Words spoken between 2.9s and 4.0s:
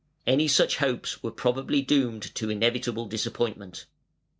disappointment.